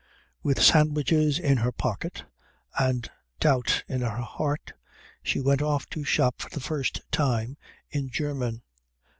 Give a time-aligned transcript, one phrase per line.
[0.41, 2.25] With sandwiches in her pocket
[2.75, 3.07] and
[3.39, 4.73] doubt in her heart
[5.21, 7.55] she went off to shop for the first time
[7.91, 8.63] in German.